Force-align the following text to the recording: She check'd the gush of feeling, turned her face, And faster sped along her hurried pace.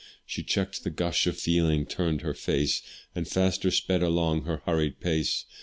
She 0.25 0.41
check'd 0.41 0.83
the 0.83 0.89
gush 0.89 1.27
of 1.27 1.37
feeling, 1.37 1.85
turned 1.85 2.21
her 2.21 2.33
face, 2.33 2.81
And 3.13 3.27
faster 3.27 3.69
sped 3.69 4.01
along 4.01 4.45
her 4.45 4.63
hurried 4.65 4.99
pace. 4.99 5.45